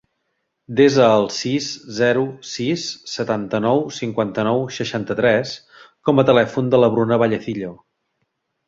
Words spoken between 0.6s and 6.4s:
Desa el sis, zero, sis, setanta-nou, cinquanta-nou, seixanta-tres com a